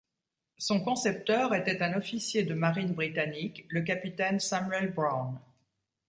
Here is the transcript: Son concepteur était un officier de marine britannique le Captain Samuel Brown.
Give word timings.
Son 0.57 0.79
concepteur 0.81 1.53
était 1.53 1.83
un 1.83 1.95
officier 1.95 2.41
de 2.43 2.55
marine 2.55 2.91
britannique 2.95 3.67
le 3.69 3.83
Captain 3.83 4.39
Samuel 4.39 4.91
Brown. 4.91 5.37